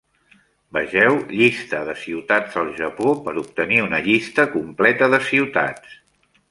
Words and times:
Vegeu 0.77 1.17
Llista 1.41 1.81
de 1.89 1.95
ciutats 2.05 2.57
al 2.63 2.73
Japó 2.81 3.13
per 3.29 3.37
obtenir 3.45 3.81
una 3.91 4.03
llista 4.09 4.51
completa 4.59 5.13
de 5.15 5.23
ciutats. 5.33 5.99